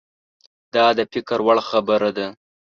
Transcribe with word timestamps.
دا 0.73 0.85
د 0.97 0.99
فکر 1.13 1.39
وړ 1.45 1.57
خبره 1.69 2.09
ده. 2.17 2.27